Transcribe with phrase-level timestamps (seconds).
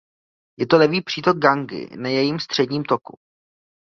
[0.59, 3.17] Je to levý přítok Gangy na jejím středním toku.